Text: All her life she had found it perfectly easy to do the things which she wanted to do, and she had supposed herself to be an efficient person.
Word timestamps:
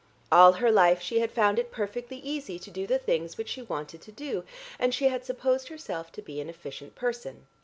All 0.31 0.53
her 0.53 0.71
life 0.71 0.99
she 0.99 1.19
had 1.19 1.29
found 1.31 1.59
it 1.59 1.69
perfectly 1.71 2.17
easy 2.21 2.57
to 2.57 2.71
do 2.71 2.87
the 2.87 2.97
things 2.97 3.37
which 3.37 3.49
she 3.49 3.61
wanted 3.61 4.01
to 4.01 4.11
do, 4.11 4.43
and 4.79 4.95
she 4.95 5.09
had 5.09 5.23
supposed 5.23 5.67
herself 5.67 6.11
to 6.13 6.23
be 6.23 6.41
an 6.41 6.49
efficient 6.49 6.95
person. 6.95 7.45